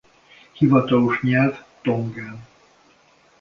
Hivatalos 0.53 1.21
nyelv 1.23 1.53
Tongán. 1.81 2.37